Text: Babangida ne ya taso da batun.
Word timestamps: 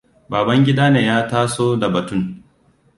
Babangida 0.29 0.85
ne 0.89 1.01
ya 1.09 1.17
taso 1.29 1.75
da 1.81 1.89
batun. 1.93 2.43